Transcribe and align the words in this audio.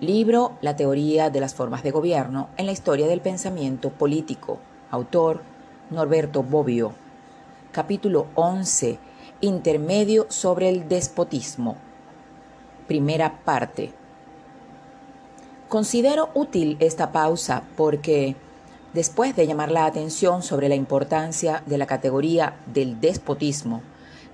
Libro 0.00 0.58
La 0.60 0.74
teoría 0.74 1.30
de 1.30 1.38
las 1.38 1.54
formas 1.54 1.84
de 1.84 1.92
gobierno 1.92 2.48
en 2.56 2.66
la 2.66 2.72
historia 2.72 3.06
del 3.06 3.20
pensamiento 3.20 3.90
político. 3.90 4.58
Autor 4.90 5.42
Norberto 5.88 6.42
Bobbio. 6.42 6.94
Capítulo 7.70 8.26
11. 8.34 8.98
Intermedio 9.40 10.26
sobre 10.30 10.68
el 10.68 10.88
despotismo. 10.88 11.76
Primera 12.88 13.44
parte. 13.44 13.92
Considero 15.68 16.30
útil 16.34 16.76
esta 16.80 17.12
pausa 17.12 17.62
porque, 17.76 18.34
después 18.94 19.36
de 19.36 19.46
llamar 19.46 19.70
la 19.70 19.86
atención 19.86 20.42
sobre 20.42 20.68
la 20.68 20.74
importancia 20.74 21.62
de 21.66 21.78
la 21.78 21.86
categoría 21.86 22.56
del 22.66 23.00
despotismo, 23.00 23.80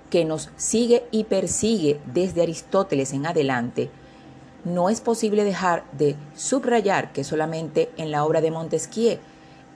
que 0.08 0.24
nos 0.24 0.48
sigue 0.56 1.04
y 1.10 1.24
persigue 1.24 2.00
desde 2.06 2.42
Aristóteles 2.42 3.12
en 3.12 3.26
adelante, 3.26 3.90
no 4.64 4.90
es 4.90 5.00
posible 5.00 5.44
dejar 5.44 5.84
de 5.92 6.16
subrayar 6.34 7.12
que 7.12 7.24
solamente 7.24 7.90
en 7.96 8.10
la 8.10 8.24
obra 8.24 8.40
de 8.40 8.50
Montesquieu 8.50 9.18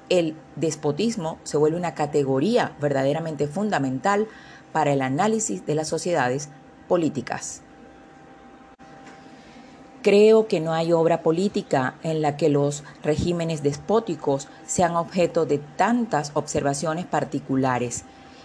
el 0.08 0.36
despotismo 0.56 1.38
se 1.44 1.56
vuelve 1.56 1.78
una 1.78 1.94
categoría 1.94 2.72
verdaderamente 2.80 3.46
fundamental 3.46 4.26
para 4.72 4.92
el 4.92 5.02
análisis 5.02 5.64
de 5.66 5.74
las 5.74 5.88
sociedades 5.88 6.50
políticas. 6.88 7.62
Creo 10.02 10.48
que 10.48 10.60
no 10.60 10.74
hay 10.74 10.92
obra 10.92 11.22
política 11.22 11.94
en 12.02 12.20
la 12.20 12.36
que 12.36 12.50
los 12.50 12.84
regímenes 13.02 13.62
despóticos 13.62 14.48
sean 14.66 14.96
objeto 14.96 15.46
de 15.46 15.56
tantas 15.56 16.32
observaciones 16.34 17.06
particulares, 17.06 18.04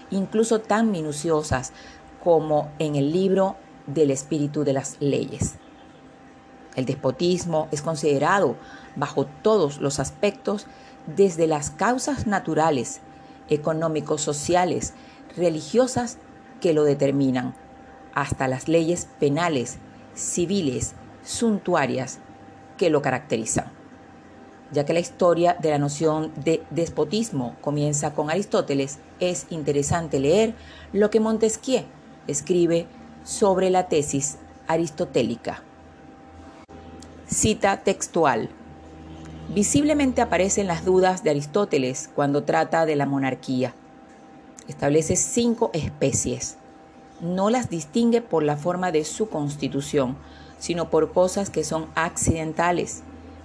incluso 0.10 0.60
tan 0.60 0.90
minuciosas 0.92 1.74
como 2.24 2.72
en 2.80 2.96
el 2.96 3.12
libro 3.12 3.58
del 3.88 4.12
espíritu 4.12 4.64
de 4.64 4.72
las 4.72 4.96
leyes. 5.02 5.56
El 6.76 6.86
despotismo 6.86 7.68
es 7.72 7.82
considerado 7.82 8.56
bajo 8.96 9.26
todos 9.26 9.80
los 9.80 10.00
aspectos 10.00 10.68
desde 11.08 11.48
las 11.48 11.72
causas 11.72 12.28
naturales, 12.28 13.02
económicos, 13.50 14.22
sociales, 14.22 14.94
religiosas 15.36 16.18
que 16.62 16.74
lo 16.74 16.84
determinan, 16.84 17.56
hasta 18.14 18.48
las 18.48 18.68
leyes 18.68 19.08
penales, 19.20 19.78
civiles, 20.14 20.94
suntuarias 21.24 22.20
que 22.78 22.90
lo 22.90 23.02
caracterizan. 23.02 23.72
Ya 24.72 24.86
que 24.86 24.94
la 24.94 25.00
historia 25.00 25.56
de 25.60 25.72
la 25.72 25.80
noción 25.80 26.32
de 26.36 26.64
despotismo 26.70 27.56
comienza 27.62 28.14
con 28.14 28.30
Aristóteles, 28.30 29.00
es 29.20 29.48
interesante 29.50 30.20
leer 30.20 30.54
lo 30.94 31.10
que 31.10 31.20
Montesquieu 31.20 31.86
escribe 32.28 32.86
sobre 33.24 33.70
la 33.70 33.88
tesis 33.88 34.38
aristotélica. 34.68 35.64
Cita 37.32 37.78
textual. 37.84 38.50
Visiblemente 39.54 40.20
aparecen 40.20 40.66
las 40.66 40.84
dudas 40.84 41.24
de 41.24 41.30
Aristóteles 41.30 42.10
cuando 42.16 42.44
trata 42.44 42.88
de 42.88 42.96
la 42.96 43.06
monarquía. 43.06 43.76
Establece 44.68 45.16
cinco 45.16 45.70
especies. 45.74 46.58
No 47.22 47.52
las 47.52 47.70
distingue 47.70 48.24
por 48.24 48.42
la 48.42 48.58
forma 48.58 48.92
de 48.92 49.06
su 49.06 49.30
constitución, 49.30 50.18
sino 50.58 50.90
por 50.90 51.14
cosas 51.14 51.52
que 51.52 51.64
son 51.64 51.86
accidentales, 51.94 53.04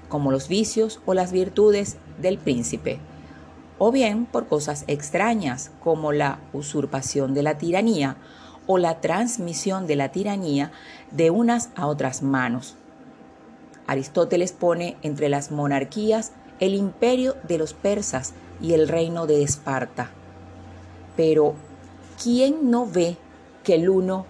como 0.09 0.31
los 0.31 0.49
vicios 0.49 1.01
o 1.05 1.13
las 1.13 1.31
virtudes 1.31 1.99
del 2.17 2.39
príncipe, 2.39 3.01
o 3.77 3.93
bien 3.93 4.25
por 4.25 4.49
cosas 4.49 4.85
extrañas, 4.87 5.71
como 5.81 6.11
la 6.13 6.39
usurpación 6.55 7.35
de 7.35 7.43
la 7.43 7.59
tiranía 7.59 8.17
o 8.67 8.79
la 8.79 9.03
transmisión 9.03 9.87
de 9.87 9.97
la 9.97 10.09
tiranía 10.09 10.73
de 11.11 11.29
unas 11.29 11.69
a 11.77 11.87
otras 11.87 12.23
manos 12.23 12.79
Aristóteles 13.87 14.53
pone 14.53 14.97
entre 15.03 15.29
las 15.29 15.51
monarquías 15.51 16.33
el 16.61 16.75
imperio 16.75 17.37
de 17.47 17.59
los 17.59 17.75
persas 17.75 18.33
y 18.61 18.73
el 18.73 18.89
reino 18.89 19.27
de 19.27 19.43
Esparta. 19.43 20.11
Pero, 21.17 21.55
¿quién 22.23 22.71
no 22.71 22.87
ve 22.87 23.17
que 23.63 23.75
el 23.75 23.89
uno 23.89 24.27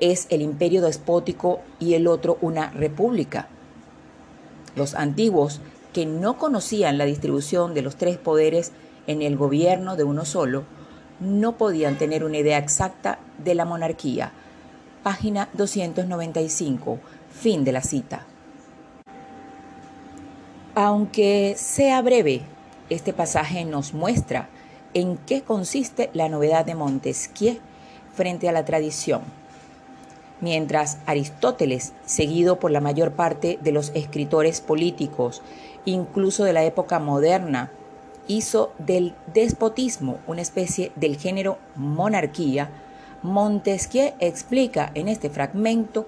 es 0.00 0.26
el 0.30 0.42
imperio 0.42 0.82
despótico 0.82 1.60
y 1.78 1.94
el 1.94 2.06
otro 2.06 2.38
una 2.40 2.70
república? 2.70 3.48
Los 4.76 4.94
antiguos, 4.94 5.60
que 5.92 6.06
no 6.06 6.38
conocían 6.38 6.98
la 6.98 7.04
distribución 7.04 7.74
de 7.74 7.82
los 7.82 7.96
tres 7.96 8.18
poderes 8.18 8.72
en 9.06 9.22
el 9.22 9.36
gobierno 9.36 9.94
de 9.96 10.02
uno 10.02 10.24
solo, 10.24 10.64
no 11.20 11.56
podían 11.56 11.96
tener 11.96 12.24
una 12.24 12.38
idea 12.38 12.58
exacta 12.58 13.20
de 13.38 13.54
la 13.54 13.64
monarquía. 13.64 14.32
Página 15.04 15.48
295. 15.52 16.98
Fin 17.30 17.62
de 17.62 17.72
la 17.72 17.82
cita. 17.82 18.26
Aunque 20.76 21.54
sea 21.56 22.02
breve, 22.02 22.40
este 22.90 23.12
pasaje 23.12 23.64
nos 23.64 23.94
muestra 23.94 24.48
en 24.92 25.16
qué 25.18 25.42
consiste 25.42 26.10
la 26.14 26.28
novedad 26.28 26.64
de 26.64 26.74
Montesquieu 26.74 27.60
frente 28.12 28.48
a 28.48 28.52
la 28.52 28.64
tradición. 28.64 29.22
Mientras 30.40 30.98
Aristóteles, 31.06 31.92
seguido 32.06 32.58
por 32.58 32.72
la 32.72 32.80
mayor 32.80 33.12
parte 33.12 33.56
de 33.62 33.70
los 33.70 33.92
escritores 33.94 34.60
políticos, 34.60 35.42
incluso 35.84 36.42
de 36.42 36.52
la 36.52 36.64
época 36.64 36.98
moderna, 36.98 37.70
hizo 38.26 38.72
del 38.78 39.14
despotismo 39.32 40.18
una 40.26 40.42
especie 40.42 40.90
del 40.96 41.16
género 41.18 41.56
monarquía, 41.76 42.70
Montesquieu 43.22 44.12
explica 44.18 44.90
en 44.94 45.06
este 45.06 45.30
fragmento 45.30 46.06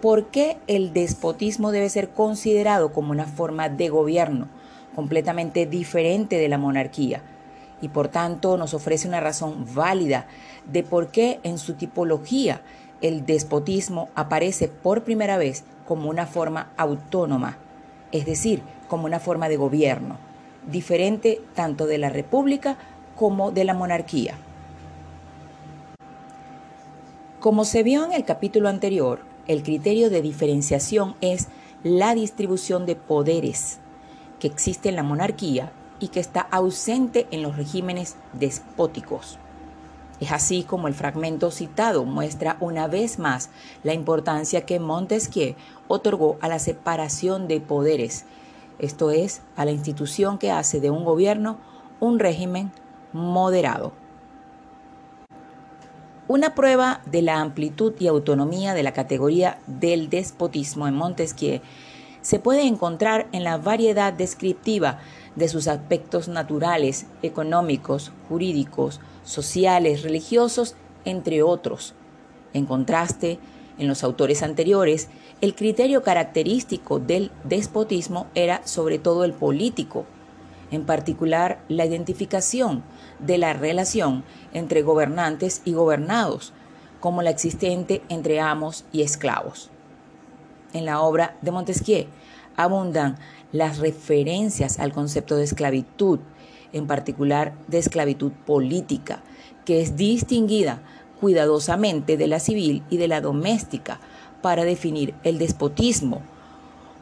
¿Por 0.00 0.26
qué 0.26 0.58
el 0.68 0.92
despotismo 0.92 1.72
debe 1.72 1.88
ser 1.88 2.10
considerado 2.10 2.92
como 2.92 3.10
una 3.10 3.26
forma 3.26 3.68
de 3.68 3.88
gobierno 3.88 4.46
completamente 4.94 5.66
diferente 5.66 6.38
de 6.38 6.48
la 6.48 6.56
monarquía? 6.56 7.22
Y 7.80 7.88
por 7.88 8.06
tanto 8.06 8.56
nos 8.56 8.74
ofrece 8.74 9.08
una 9.08 9.18
razón 9.20 9.66
válida 9.74 10.28
de 10.70 10.84
por 10.84 11.08
qué 11.08 11.40
en 11.42 11.58
su 11.58 11.74
tipología 11.74 12.62
el 13.00 13.26
despotismo 13.26 14.08
aparece 14.14 14.68
por 14.68 15.02
primera 15.02 15.36
vez 15.36 15.64
como 15.84 16.08
una 16.08 16.26
forma 16.26 16.70
autónoma, 16.76 17.58
es 18.12 18.24
decir, 18.24 18.62
como 18.86 19.04
una 19.04 19.18
forma 19.18 19.48
de 19.48 19.56
gobierno, 19.56 20.16
diferente 20.70 21.40
tanto 21.54 21.86
de 21.86 21.98
la 21.98 22.08
república 22.08 22.76
como 23.16 23.50
de 23.50 23.64
la 23.64 23.74
monarquía. 23.74 24.36
Como 27.40 27.64
se 27.64 27.82
vio 27.82 28.04
en 28.04 28.12
el 28.12 28.24
capítulo 28.24 28.68
anterior, 28.68 29.27
el 29.48 29.62
criterio 29.62 30.10
de 30.10 30.22
diferenciación 30.22 31.16
es 31.20 31.48
la 31.82 32.14
distribución 32.14 32.86
de 32.86 32.96
poderes 32.96 33.78
que 34.38 34.46
existe 34.46 34.88
en 34.88 34.96
la 34.96 35.02
monarquía 35.02 35.72
y 36.00 36.08
que 36.08 36.20
está 36.20 36.40
ausente 36.40 37.26
en 37.30 37.42
los 37.42 37.56
regímenes 37.56 38.16
despóticos. 38.34 39.38
Es 40.20 40.32
así 40.32 40.64
como 40.64 40.88
el 40.88 40.94
fragmento 40.94 41.50
citado 41.50 42.04
muestra 42.04 42.56
una 42.60 42.88
vez 42.88 43.18
más 43.18 43.50
la 43.84 43.94
importancia 43.94 44.66
que 44.66 44.80
Montesquieu 44.80 45.54
otorgó 45.86 46.38
a 46.40 46.48
la 46.48 46.58
separación 46.58 47.48
de 47.48 47.60
poderes, 47.60 48.24
esto 48.78 49.10
es, 49.10 49.42
a 49.56 49.64
la 49.64 49.72
institución 49.72 50.38
que 50.38 50.50
hace 50.50 50.80
de 50.80 50.90
un 50.90 51.04
gobierno 51.04 51.58
un 52.00 52.18
régimen 52.18 52.70
moderado. 53.12 53.92
Una 56.28 56.54
prueba 56.54 57.00
de 57.06 57.22
la 57.22 57.40
amplitud 57.40 57.94
y 57.98 58.06
autonomía 58.06 58.74
de 58.74 58.82
la 58.82 58.92
categoría 58.92 59.60
del 59.66 60.10
despotismo 60.10 60.86
en 60.86 60.94
Montesquieu 60.94 61.62
se 62.20 62.38
puede 62.38 62.66
encontrar 62.66 63.28
en 63.32 63.44
la 63.44 63.56
variedad 63.56 64.12
descriptiva 64.12 64.98
de 65.36 65.48
sus 65.48 65.68
aspectos 65.68 66.28
naturales, 66.28 67.06
económicos, 67.22 68.12
jurídicos, 68.28 69.00
sociales, 69.24 70.02
religiosos, 70.02 70.74
entre 71.06 71.42
otros. 71.42 71.94
En 72.52 72.66
contraste, 72.66 73.38
en 73.78 73.88
los 73.88 74.04
autores 74.04 74.42
anteriores, 74.42 75.08
el 75.40 75.54
criterio 75.54 76.02
característico 76.02 76.98
del 76.98 77.30
despotismo 77.44 78.26
era 78.34 78.60
sobre 78.66 78.98
todo 78.98 79.24
el 79.24 79.32
político, 79.32 80.04
en 80.70 80.84
particular 80.84 81.60
la 81.68 81.86
identificación 81.86 82.82
de 83.18 83.38
la 83.38 83.52
relación 83.52 84.24
entre 84.52 84.82
gobernantes 84.82 85.62
y 85.64 85.72
gobernados, 85.72 86.52
como 87.00 87.22
la 87.22 87.30
existente 87.30 88.02
entre 88.08 88.40
amos 88.40 88.84
y 88.92 89.02
esclavos. 89.02 89.70
En 90.72 90.84
la 90.84 91.00
obra 91.00 91.36
de 91.42 91.50
Montesquieu 91.50 92.06
abundan 92.56 93.16
las 93.52 93.78
referencias 93.78 94.78
al 94.78 94.92
concepto 94.92 95.36
de 95.36 95.44
esclavitud, 95.44 96.18
en 96.72 96.86
particular 96.86 97.54
de 97.68 97.78
esclavitud 97.78 98.32
política, 98.44 99.22
que 99.64 99.80
es 99.80 99.96
distinguida 99.96 100.82
cuidadosamente 101.20 102.16
de 102.16 102.26
la 102.26 102.40
civil 102.40 102.82
y 102.90 102.96
de 102.96 103.08
la 103.08 103.20
doméstica 103.20 104.00
para 104.42 104.64
definir 104.64 105.14
el 105.24 105.38
despotismo, 105.38 106.22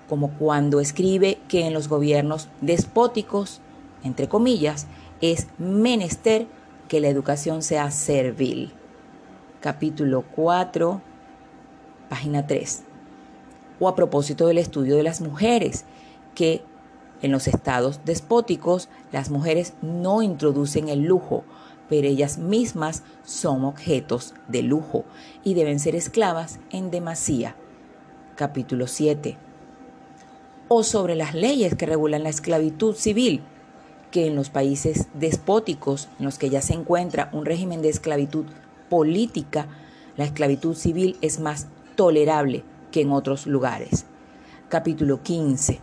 como 0.08 0.30
cuando 0.30 0.80
escribe 0.80 1.38
que 1.48 1.66
en 1.66 1.74
los 1.74 1.88
gobiernos 1.88 2.48
despóticos, 2.60 3.60
entre 4.04 4.28
comillas, 4.28 4.86
es 5.20 5.48
menester 5.58 6.46
que 6.88 7.00
la 7.00 7.08
educación 7.08 7.62
sea 7.62 7.90
servil. 7.90 8.72
Capítulo 9.60 10.24
4, 10.34 11.00
página 12.08 12.46
3. 12.46 12.82
o 13.78 13.88
a 13.88 13.94
propósito 13.94 14.46
del 14.46 14.58
estudio 14.58 14.96
de 14.96 15.02
las 15.02 15.20
mujeres, 15.20 15.84
que 16.34 16.62
en 17.22 17.32
los 17.32 17.48
estados 17.48 18.00
despóticos 18.04 18.88
las 19.12 19.30
mujeres 19.30 19.74
no 19.82 20.22
introducen 20.22 20.88
el 20.88 21.02
lujo, 21.02 21.44
pero 21.88 22.06
ellas 22.06 22.38
mismas 22.38 23.02
son 23.24 23.64
objetos 23.64 24.34
de 24.48 24.62
lujo 24.62 25.04
y 25.44 25.54
deben 25.54 25.78
ser 25.78 25.94
esclavas 25.94 26.58
en 26.70 26.90
demasía. 26.90 27.56
Capítulo 28.34 28.86
7. 28.86 29.45
O 30.68 30.82
sobre 30.82 31.14
las 31.14 31.34
leyes 31.34 31.74
que 31.74 31.86
regulan 31.86 32.24
la 32.24 32.28
esclavitud 32.28 32.94
civil, 32.94 33.42
que 34.10 34.26
en 34.26 34.34
los 34.34 34.50
países 34.50 35.06
despóticos 35.14 36.08
en 36.18 36.24
los 36.24 36.38
que 36.38 36.50
ya 36.50 36.62
se 36.62 36.74
encuentra 36.74 37.30
un 37.32 37.44
régimen 37.44 37.82
de 37.82 37.88
esclavitud 37.88 38.46
política, 38.88 39.68
la 40.16 40.24
esclavitud 40.24 40.74
civil 40.74 41.16
es 41.20 41.38
más 41.38 41.68
tolerable 41.94 42.64
que 42.90 43.02
en 43.02 43.12
otros 43.12 43.46
lugares. 43.46 44.06
Capítulo 44.68 45.22
15. 45.22 45.80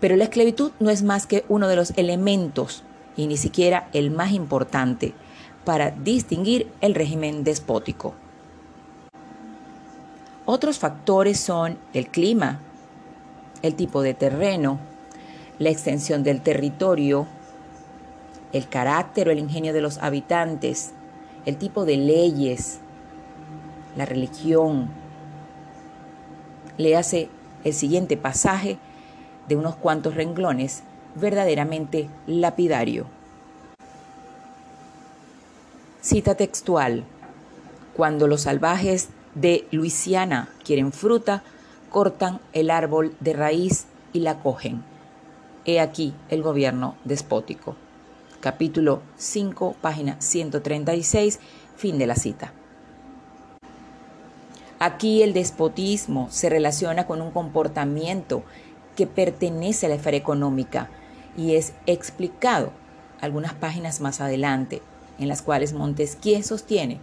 Pero 0.00 0.16
la 0.16 0.24
esclavitud 0.24 0.72
no 0.78 0.90
es 0.90 1.02
más 1.02 1.26
que 1.26 1.44
uno 1.48 1.68
de 1.68 1.76
los 1.76 1.92
elementos, 1.96 2.84
y 3.16 3.26
ni 3.26 3.36
siquiera 3.36 3.88
el 3.92 4.10
más 4.10 4.32
importante, 4.32 5.14
para 5.64 5.90
distinguir 5.90 6.70
el 6.80 6.94
régimen 6.94 7.42
despótico. 7.42 8.14
Otros 10.44 10.78
factores 10.78 11.40
son 11.40 11.76
el 11.92 12.06
clima, 12.06 12.60
el 13.62 13.74
tipo 13.74 14.02
de 14.02 14.14
terreno, 14.14 14.78
la 15.58 15.70
extensión 15.70 16.22
del 16.22 16.40
territorio, 16.40 17.26
el 18.52 18.68
carácter 18.68 19.28
o 19.28 19.30
el 19.30 19.38
ingenio 19.38 19.72
de 19.72 19.80
los 19.80 19.98
habitantes, 19.98 20.92
el 21.44 21.56
tipo 21.56 21.84
de 21.84 21.96
leyes, 21.96 22.80
la 23.96 24.04
religión. 24.04 24.90
Le 26.76 26.96
hace 26.96 27.28
el 27.64 27.72
siguiente 27.72 28.16
pasaje 28.16 28.78
de 29.48 29.56
unos 29.56 29.76
cuantos 29.76 30.14
renglones 30.14 30.82
verdaderamente 31.14 32.08
lapidario. 32.26 33.06
Cita 36.00 36.34
textual. 36.34 37.04
Cuando 37.94 38.28
los 38.28 38.42
salvajes 38.42 39.08
de 39.34 39.66
Luisiana 39.70 40.48
quieren 40.62 40.92
fruta, 40.92 41.42
cortan 41.96 42.40
el 42.52 42.70
árbol 42.70 43.16
de 43.20 43.32
raíz 43.32 43.86
y 44.12 44.20
la 44.20 44.40
cogen. 44.40 44.84
He 45.64 45.80
aquí 45.80 46.12
el 46.28 46.42
gobierno 46.42 46.94
despótico. 47.04 47.74
Capítulo 48.40 49.00
5, 49.16 49.76
página 49.80 50.20
136, 50.20 51.40
fin 51.74 51.96
de 51.96 52.06
la 52.06 52.14
cita. 52.16 52.52
Aquí 54.78 55.22
el 55.22 55.32
despotismo 55.32 56.28
se 56.30 56.50
relaciona 56.50 57.06
con 57.06 57.22
un 57.22 57.30
comportamiento 57.30 58.42
que 58.94 59.06
pertenece 59.06 59.86
a 59.86 59.88
la 59.88 59.94
esfera 59.94 60.18
económica 60.18 60.90
y 61.34 61.54
es 61.54 61.72
explicado 61.86 62.72
algunas 63.22 63.54
páginas 63.54 64.02
más 64.02 64.20
adelante, 64.20 64.82
en 65.18 65.28
las 65.28 65.40
cuales 65.40 65.72
Montesquieu 65.72 66.42
sostiene 66.42 67.00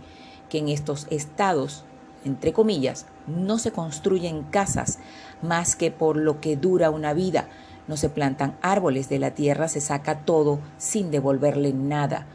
que 0.52 0.60
en 0.60 0.70
estos 0.70 1.08
estados, 1.10 1.84
entre 2.26 2.54
comillas, 2.54 3.06
no 3.28 3.58
se 3.58 3.72
construyen 3.72 4.44
casas 4.44 5.00
más 5.42 5.76
que 5.76 5.92
por 5.92 6.18
lo 6.18 6.40
que 6.40 6.56
dura 6.56 6.90
una 6.90 7.14
vida, 7.14 7.48
no 7.88 7.98
se 7.98 8.10
plantan 8.10 8.58
árboles 8.62 9.10
de 9.10 9.20
la 9.20 9.32
tierra, 9.32 9.68
se 9.68 9.82
saca 9.82 10.20
todo 10.20 10.60
sin 10.78 11.12
devolverle 11.12 11.74
nada, 11.74 12.28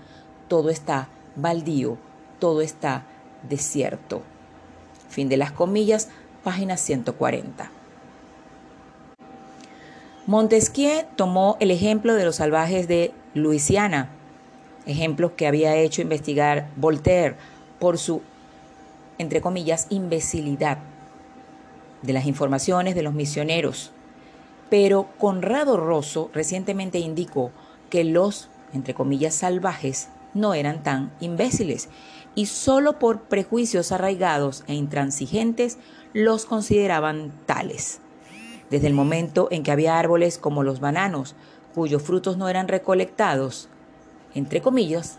todo 0.49 0.71
está 0.71 1.09
baldío, 1.37 1.97
todo 2.39 2.61
está 2.61 3.05
desierto. 3.49 4.23
Fin 5.09 5.29
de 5.29 5.37
las 5.37 5.53
comillas, 5.53 6.09
página 6.45 6.77
140. 6.77 7.71
Montesquieu 10.27 11.07
tomó 11.17 11.57
el 11.59 11.71
ejemplo 11.71 12.15
de 12.15 12.27
los 12.27 12.37
salvajes 12.37 12.87
de 12.87 13.15
Luisiana, 13.33 14.11
ejemplos 14.85 15.33
que 15.37 15.47
había 15.47 15.75
hecho 15.77 16.03
investigar 16.03 16.69
Voltaire 16.77 17.37
por 17.79 17.97
su, 17.97 18.21
entre 19.19 19.41
comillas, 19.41 19.87
imbecilidad 19.91 20.79
de 22.03 22.13
las 22.13 22.27
informaciones 22.27 22.95
de 22.95 23.03
los 23.03 23.15
misioneros. 23.15 23.93
Pero 24.71 25.09
Conrado 25.19 25.77
Rosso 25.77 26.31
recientemente 26.33 26.99
indicó 26.99 27.51
que 27.91 28.05
los, 28.05 28.49
entre 28.73 28.95
comillas, 28.95 29.35
salvajes 29.35 30.09
no 30.35 30.55
eran 30.55 30.83
tan 30.83 31.11
imbéciles 31.21 31.89
y 32.35 32.47
solo 32.47 32.99
por 32.99 33.23
prejuicios 33.23 33.93
arraigados 33.93 34.63
e 34.67 34.75
intransigentes 34.75 35.79
los 36.13 36.47
consideraban 36.47 37.33
tales 37.47 38.01
desde 38.71 38.87
el 38.87 38.95
momento 38.95 39.49
en 39.51 39.63
que 39.63 39.71
había 39.71 39.99
árboles 39.99 40.39
como 40.39 40.63
los 40.63 40.81
bananos, 40.81 41.35
cuyos 41.75 42.03
frutos 42.03 42.37
no 42.37 42.49
eran 42.49 42.69
recolectados, 42.69 43.69
entre 44.35 44.61
comillas, 44.61 45.19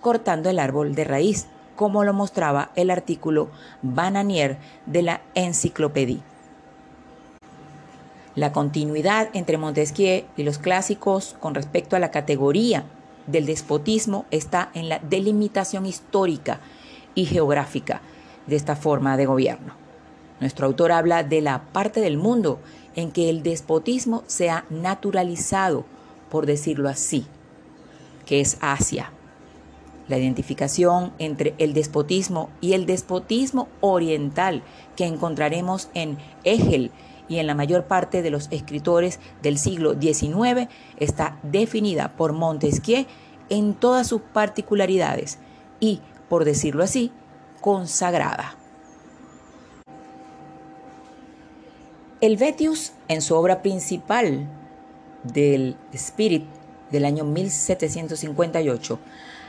cortando 0.00 0.50
el 0.50 0.58
árbol 0.58 0.94
de 0.94 1.04
raíz, 1.04 1.46
como 1.76 2.02
lo 2.04 2.12
mostraba 2.12 2.70
el 2.74 2.90
artículo 2.90 3.48
Bananier 3.82 4.58
de 4.86 5.02
la 5.02 5.20
Enciclopedia. 5.34 6.20
La 8.34 8.52
continuidad 8.52 9.30
entre 9.32 9.56
Montesquieu 9.56 10.24
y 10.36 10.42
los 10.42 10.58
clásicos 10.58 11.36
con 11.40 11.54
respecto 11.54 11.96
a 11.96 11.98
la 11.98 12.10
categoría 12.10 12.84
del 13.26 13.46
despotismo 13.46 14.26
está 14.30 14.70
en 14.74 14.88
la 14.88 14.98
delimitación 14.98 15.86
histórica 15.86 16.60
y 17.14 17.24
geográfica 17.24 18.02
de 18.46 18.56
esta 18.56 18.76
forma 18.76 19.16
de 19.16 19.26
gobierno. 19.26 19.74
Nuestro 20.40 20.66
autor 20.66 20.92
habla 20.92 21.22
de 21.22 21.40
la 21.40 21.62
parte 21.72 22.00
del 22.00 22.18
mundo 22.18 22.60
en 22.94 23.10
que 23.10 23.30
el 23.30 23.42
despotismo 23.42 24.22
se 24.26 24.50
ha 24.50 24.64
naturalizado, 24.68 25.84
por 26.30 26.46
decirlo 26.46 26.88
así, 26.88 27.26
que 28.26 28.40
es 28.40 28.58
Asia. 28.60 29.12
La 30.08 30.18
identificación 30.18 31.12
entre 31.18 31.54
el 31.58 31.74
despotismo 31.74 32.48
y 32.60 32.74
el 32.74 32.86
despotismo 32.86 33.68
oriental 33.80 34.62
que 34.94 35.06
encontraremos 35.06 35.88
en 35.94 36.18
Hegel 36.44 36.92
y 37.28 37.38
en 37.38 37.46
la 37.46 37.54
mayor 37.54 37.86
parte 37.86 38.22
de 38.22 38.30
los 38.30 38.48
escritores 38.50 39.18
del 39.42 39.58
siglo 39.58 40.00
XIX 40.00 40.68
está 40.98 41.38
definida 41.42 42.16
por 42.16 42.32
Montesquieu 42.32 43.06
en 43.48 43.74
todas 43.74 44.06
sus 44.06 44.20
particularidades 44.20 45.38
y, 45.80 46.00
por 46.28 46.44
decirlo 46.44 46.84
así, 46.84 47.10
consagrada. 47.60 48.56
Helvetius, 52.20 52.92
en 53.08 53.20
su 53.20 53.34
obra 53.34 53.60
principal 53.60 54.48
del 55.22 55.76
Spirit 55.92 56.44
del 56.90 57.04
año 57.04 57.24
1758, 57.24 58.98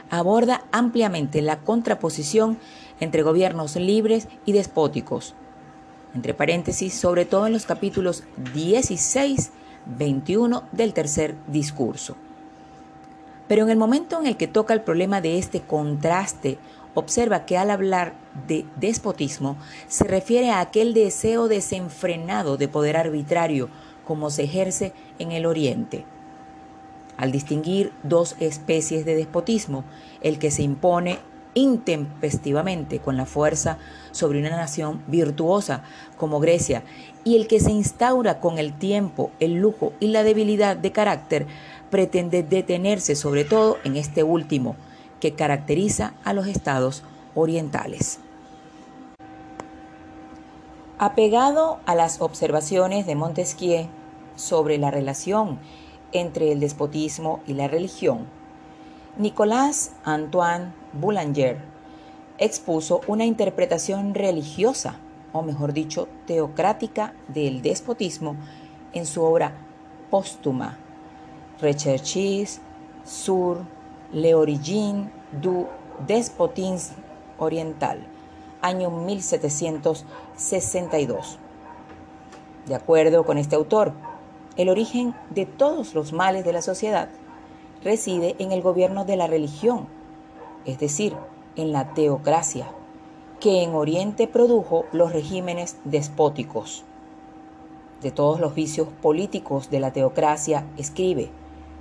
aborda 0.09 0.65
ampliamente 0.71 1.41
la 1.41 1.59
contraposición 1.59 2.57
entre 2.99 3.23
gobiernos 3.23 3.75
libres 3.75 4.27
y 4.45 4.53
despóticos, 4.53 5.35
entre 6.15 6.33
paréntesis, 6.33 6.93
sobre 6.93 7.25
todo 7.25 7.47
en 7.47 7.53
los 7.53 7.65
capítulos 7.65 8.23
16, 8.53 9.51
21 9.97 10.63
del 10.71 10.93
tercer 10.93 11.35
discurso. 11.47 12.15
Pero 13.47 13.63
en 13.63 13.69
el 13.69 13.77
momento 13.77 14.19
en 14.19 14.27
el 14.27 14.37
que 14.37 14.47
toca 14.47 14.73
el 14.73 14.81
problema 14.81 15.21
de 15.21 15.37
este 15.37 15.61
contraste 15.61 16.57
observa 16.93 17.45
que 17.45 17.57
al 17.57 17.69
hablar 17.69 18.15
de 18.47 18.65
despotismo 18.75 19.57
se 19.87 20.03
refiere 20.03 20.49
a 20.49 20.59
aquel 20.59 20.93
deseo 20.93 21.47
desenfrenado 21.47 22.57
de 22.57 22.67
poder 22.67 22.97
arbitrario 22.97 23.69
como 24.03 24.29
se 24.29 24.43
ejerce 24.43 24.93
en 25.19 25.31
el 25.31 25.45
Oriente. 25.45 26.05
Al 27.17 27.31
distinguir 27.31 27.91
dos 28.03 28.35
especies 28.39 29.03
de 29.05 29.15
despotismo, 29.15 29.83
el 30.21 30.37
que 30.39 30.51
se 30.51 30.63
impone 30.63 31.19
intempestivamente 31.55 32.99
con 32.99 33.17
la 33.17 33.25
fuerza 33.25 33.79
sobre 34.11 34.39
una 34.39 34.51
nación 34.51 35.01
virtuosa 35.07 35.83
como 36.15 36.39
Grecia 36.39 36.83
y 37.23 37.35
el 37.35 37.47
que 37.47 37.59
se 37.59 37.71
instaura 37.71 38.39
con 38.39 38.59
el 38.59 38.77
tiempo, 38.77 39.31
el 39.39 39.55
lujo 39.55 39.93
y 39.99 40.09
la 40.09 40.21
debilidad 40.21 40.77
de 40.77 40.91
carácter, 40.91 41.47
pretende 41.89 42.43
detenerse 42.43 43.15
sobre 43.15 43.43
todo 43.43 43.77
en 43.83 43.97
este 43.97 44.21
último, 44.21 44.75
que 45.19 45.33
caracteriza 45.33 46.13
a 46.23 46.33
los 46.33 46.45
estados 46.45 47.03
orientales. 47.33 48.19
Apegado 50.99 51.79
a 51.87 51.95
las 51.95 52.21
observaciones 52.21 53.07
de 53.07 53.15
Montesquieu 53.15 53.87
sobre 54.35 54.77
la 54.77 54.91
relación 54.91 55.59
entre 56.11 56.51
el 56.51 56.59
despotismo 56.59 57.41
y 57.47 57.53
la 57.53 57.67
religión, 57.67 58.25
Nicolas 59.17 59.93
Antoine 60.03 60.73
Boulanger 60.93 61.57
expuso 62.37 63.01
una 63.07 63.25
interpretación 63.25 64.13
religiosa, 64.13 64.99
o 65.33 65.41
mejor 65.41 65.73
dicho, 65.73 66.07
teocrática 66.25 67.13
del 67.27 67.61
despotismo 67.61 68.37
en 68.93 69.05
su 69.05 69.23
obra 69.23 69.53
póstuma 70.09 70.77
Recherches 71.59 72.61
sur 73.03 73.65
L'origine 74.13 75.11
du 75.31 75.67
despotisme 76.07 76.95
oriental, 77.39 77.99
año 78.61 78.89
1762. 78.89 81.39
De 82.67 82.75
acuerdo 82.75 83.25
con 83.25 83.37
este 83.37 83.55
autor, 83.55 83.93
el 84.57 84.69
origen 84.69 85.13
de 85.29 85.45
todos 85.45 85.93
los 85.93 86.13
males 86.13 86.43
de 86.43 86.51
la 86.51 86.61
sociedad 86.61 87.09
reside 87.83 88.35
en 88.39 88.51
el 88.51 88.61
gobierno 88.61 89.05
de 89.05 89.15
la 89.15 89.27
religión, 89.27 89.87
es 90.65 90.79
decir, 90.79 91.15
en 91.55 91.71
la 91.71 91.93
teocracia, 91.93 92.67
que 93.39 93.61
en 93.61 93.75
Oriente 93.75 94.27
produjo 94.27 94.85
los 94.91 95.13
regímenes 95.13 95.77
despóticos. 95.83 96.83
De 98.01 98.11
todos 98.11 98.39
los 98.39 98.55
vicios 98.55 98.87
políticos 99.01 99.69
de 99.69 99.79
la 99.79 99.93
teocracia, 99.93 100.65
escribe, 100.77 101.29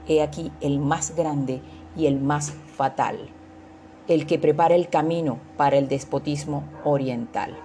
he 0.07 0.23
aquí 0.23 0.53
el 0.61 0.79
más 0.79 1.17
grande 1.17 1.63
y 1.97 2.07
el 2.07 2.21
más 2.21 2.53
fatal, 2.77 3.31
el 4.07 4.27
que 4.27 4.39
prepara 4.39 4.75
el 4.75 4.89
camino 4.89 5.39
para 5.57 5.79
el 5.79 5.89
despotismo 5.89 6.63
oriental. 6.85 7.57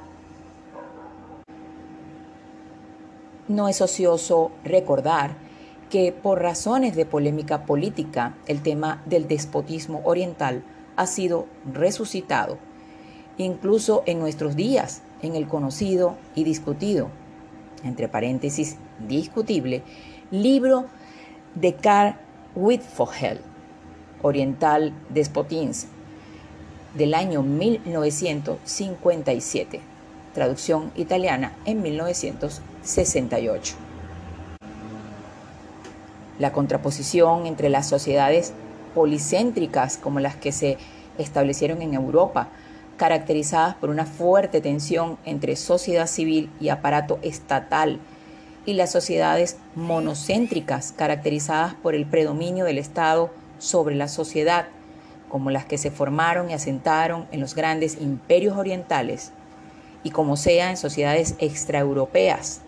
No 3.51 3.67
es 3.67 3.81
ocioso 3.81 4.51
recordar 4.63 5.35
que 5.89 6.13
por 6.13 6.41
razones 6.41 6.95
de 6.95 7.05
polémica 7.05 7.65
política 7.65 8.37
el 8.47 8.61
tema 8.61 9.03
del 9.05 9.27
despotismo 9.27 9.99
oriental 10.05 10.63
ha 10.95 11.05
sido 11.05 11.47
resucitado, 11.69 12.57
incluso 13.37 14.03
en 14.05 14.19
nuestros 14.19 14.55
días, 14.55 15.01
en 15.21 15.35
el 15.35 15.49
conocido 15.49 16.15
y 16.33 16.45
discutido, 16.45 17.09
entre 17.83 18.07
paréntesis, 18.07 18.77
discutible, 19.05 19.83
libro 20.31 20.85
de 21.53 21.75
Karl 21.75 22.15
Wittfogel, 22.55 23.41
Oriental 24.21 24.93
Despotins, 25.09 25.87
del 26.95 27.13
año 27.13 27.43
1957, 27.43 29.90
traducción 30.33 30.91
italiana 30.95 31.53
en 31.65 31.81
1968. 31.81 33.75
La 36.39 36.51
contraposición 36.51 37.45
entre 37.45 37.69
las 37.69 37.87
sociedades 37.87 38.53
policéntricas 38.95 39.97
como 39.97 40.19
las 40.19 40.35
que 40.35 40.51
se 40.51 40.77
establecieron 41.17 41.81
en 41.81 41.93
Europa, 41.93 42.49
caracterizadas 42.97 43.75
por 43.75 43.89
una 43.89 44.05
fuerte 44.05 44.61
tensión 44.61 45.17
entre 45.25 45.55
sociedad 45.55 46.07
civil 46.07 46.49
y 46.59 46.69
aparato 46.69 47.19
estatal, 47.21 47.99
y 48.65 48.73
las 48.73 48.91
sociedades 48.91 49.57
monocéntricas, 49.75 50.91
caracterizadas 50.91 51.73
por 51.73 51.95
el 51.95 52.05
predominio 52.05 52.63
del 52.65 52.77
Estado 52.77 53.31
sobre 53.57 53.95
la 53.95 54.07
sociedad, 54.07 54.67
como 55.29 55.49
las 55.49 55.65
que 55.65 55.77
se 55.77 55.91
formaron 55.91 56.49
y 56.49 56.53
asentaron 56.53 57.25
en 57.31 57.39
los 57.39 57.55
grandes 57.55 57.99
imperios 57.99 58.57
orientales, 58.57 59.31
y 60.03 60.11
como 60.11 60.35
sea 60.35 60.69
en 60.69 60.77
sociedades 60.77 61.35
extraeuropeas. 61.39 62.61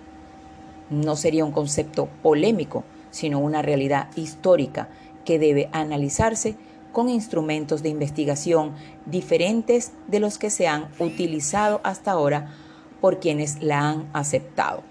No 0.90 1.16
sería 1.16 1.46
un 1.46 1.52
concepto 1.52 2.08
polémico, 2.22 2.84
sino 3.12 3.40
una 3.40 3.62
realidad 3.62 4.10
histórica 4.16 4.90
que 5.25 5.40
debe 5.40 5.70
analizarse 5.72 6.56
con 6.92 7.10
instrumentos 7.10 7.82
de 7.82 7.90
investigación 7.90 8.74
diferentes 9.06 9.94
de 10.08 10.20
los 10.20 10.38
que 10.38 10.50
se 10.50 10.68
han 10.68 10.88
utilizado 11.00 11.82
hasta 11.84 12.12
ahora 12.12 12.54
por 13.02 13.20
quienes 13.20 13.62
la 13.62 13.90
han 13.90 14.10
aceptado. 14.13 14.84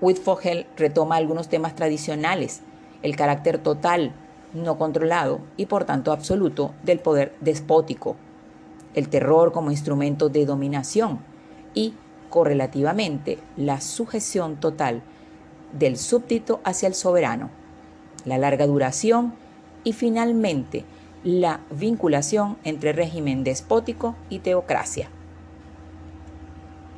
Whitfogel 0.00 0.66
retoma 0.76 1.16
algunos 1.16 1.48
temas 1.48 1.76
tradicionales, 1.76 2.62
el 3.02 3.14
carácter 3.14 3.58
total, 3.58 4.12
no 4.52 4.76
controlado 4.76 5.40
y 5.56 5.66
por 5.66 5.84
tanto 5.84 6.12
absoluto 6.12 6.74
del 6.82 6.98
poder 6.98 7.34
despótico, 7.40 8.16
el 8.94 9.08
terror 9.08 9.52
como 9.52 9.70
instrumento 9.70 10.28
de 10.28 10.46
dominación 10.46 11.20
y, 11.74 11.94
correlativamente, 12.30 13.38
la 13.56 13.80
sujeción 13.80 14.56
total 14.56 15.02
del 15.72 15.96
súbdito 15.96 16.60
hacia 16.64 16.86
el 16.86 16.94
soberano 16.94 17.62
la 18.24 18.38
larga 18.38 18.66
duración 18.66 19.34
y 19.84 19.92
finalmente 19.92 20.84
la 21.24 21.60
vinculación 21.70 22.56
entre 22.64 22.92
régimen 22.92 23.44
despótico 23.44 24.16
y 24.28 24.40
teocracia. 24.40 25.08